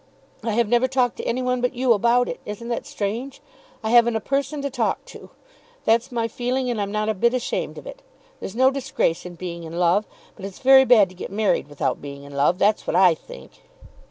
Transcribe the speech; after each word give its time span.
I 0.43 0.53
have 0.53 0.67
never 0.67 0.87
talked 0.87 1.17
to 1.17 1.23
any 1.25 1.43
one 1.43 1.61
but 1.61 1.75
you 1.75 1.93
about 1.93 2.27
it. 2.27 2.39
Isn't 2.43 2.69
that 2.69 2.87
strange? 2.87 3.39
I 3.83 3.91
haven't 3.91 4.15
a 4.15 4.19
person 4.19 4.59
to 4.63 4.71
talk 4.71 5.05
to. 5.05 5.29
That's 5.85 6.11
my 6.11 6.27
feeling, 6.27 6.71
and 6.71 6.81
I'm 6.81 6.91
not 6.91 7.07
a 7.07 7.13
bit 7.13 7.35
ashamed 7.35 7.77
of 7.77 7.85
it. 7.85 8.01
There's 8.39 8.55
no 8.55 8.71
disgrace 8.71 9.27
in 9.27 9.35
being 9.35 9.61
in 9.63 9.77
love. 9.77 10.07
But 10.35 10.45
it's 10.45 10.57
very 10.57 10.85
bad 10.85 11.09
to 11.09 11.15
get 11.15 11.31
married 11.31 11.67
without 11.67 12.01
being 12.01 12.23
in 12.23 12.33
love. 12.33 12.57
That's 12.57 12.87
what 12.87 12.95
I 12.95 13.13
think." 13.13 13.61